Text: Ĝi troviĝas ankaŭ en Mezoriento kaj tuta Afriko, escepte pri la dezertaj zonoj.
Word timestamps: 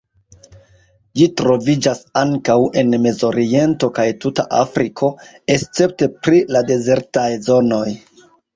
Ĝi 1.19 1.25
troviĝas 1.41 2.01
ankaŭ 2.21 2.55
en 2.83 2.95
Mezoriento 3.03 3.91
kaj 3.99 4.07
tuta 4.25 4.47
Afriko, 4.63 5.13
escepte 5.59 6.11
pri 6.19 6.43
la 6.57 6.67
dezertaj 6.75 7.31
zonoj. 7.51 7.87